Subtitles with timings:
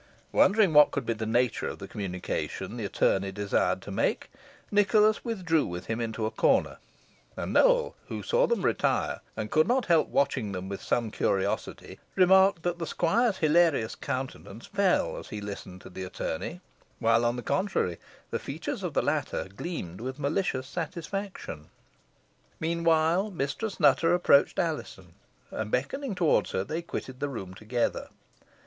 [0.31, 4.31] Wondering what could be the nature of the communication the attorney desired to make,
[4.71, 6.77] Nicholas withdrew with him into a corner,
[7.37, 11.99] and Nowell, who saw them retire, and could not help watching them with some curiosity,
[12.15, 16.61] remarked that the squire's hilarious countenance fell as he listened to the attorney,
[16.97, 17.99] while, on the contrary,
[18.31, 21.67] the features of the latter gleamed with malicious satisfaction.
[22.59, 25.13] Meanwhile, Mistress Nutter approached Alizon,
[25.51, 28.07] and beckoning her towards her, they quitted the room together.